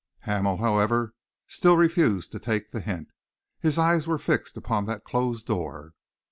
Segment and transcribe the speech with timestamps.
[0.21, 1.13] Hamel, however,
[1.47, 3.09] still refused to take the hint.
[3.59, 5.93] His eyes were fixed upon that closed door.